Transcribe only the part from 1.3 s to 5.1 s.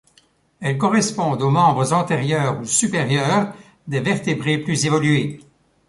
aux membres antérieurs ou supérieurs des vertébrés plus